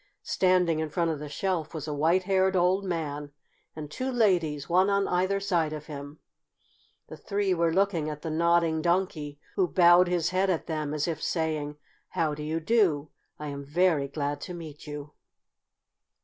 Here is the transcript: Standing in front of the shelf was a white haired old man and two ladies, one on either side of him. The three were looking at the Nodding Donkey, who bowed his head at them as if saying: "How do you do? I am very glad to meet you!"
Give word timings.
Standing 0.23 0.79
in 0.79 0.89
front 0.89 1.11
of 1.11 1.19
the 1.19 1.29
shelf 1.29 1.75
was 1.75 1.87
a 1.87 1.93
white 1.93 2.23
haired 2.23 2.55
old 2.55 2.83
man 2.83 3.31
and 3.75 3.91
two 3.91 4.11
ladies, 4.11 4.67
one 4.67 4.89
on 4.89 5.07
either 5.07 5.39
side 5.39 5.73
of 5.73 5.85
him. 5.85 6.17
The 7.07 7.15
three 7.15 7.53
were 7.53 7.71
looking 7.71 8.09
at 8.09 8.23
the 8.23 8.31
Nodding 8.31 8.81
Donkey, 8.81 9.39
who 9.53 9.67
bowed 9.67 10.07
his 10.07 10.31
head 10.31 10.49
at 10.49 10.65
them 10.65 10.95
as 10.95 11.07
if 11.07 11.21
saying: 11.21 11.77
"How 12.09 12.33
do 12.33 12.41
you 12.41 12.59
do? 12.59 13.11
I 13.37 13.49
am 13.49 13.63
very 13.63 14.07
glad 14.07 14.41
to 14.41 14.55
meet 14.55 14.87
you!" 14.87 15.13